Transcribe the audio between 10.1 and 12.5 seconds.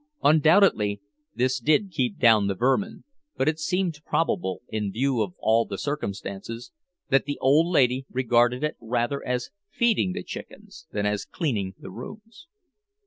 the chickens than as cleaning the rooms.